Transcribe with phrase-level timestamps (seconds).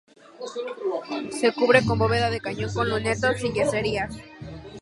[1.29, 4.15] Se cubre con bóveda de cañón con lunetos y yeserías.